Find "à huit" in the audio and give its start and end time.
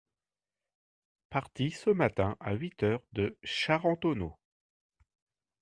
2.39-2.81